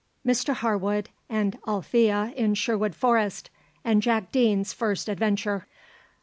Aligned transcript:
MR 0.25 0.55
HARWOOD 0.55 1.09
AND 1.29 1.59
ALETHEA 1.67 2.33
IN 2.35 2.55
SHERWOOD 2.55 2.95
FOREST, 2.95 3.51
AND 3.83 4.01
JACK 4.01 4.31
DEANE'S 4.31 4.73
FIRST 4.73 5.07
ADVENTURE. 5.07 5.67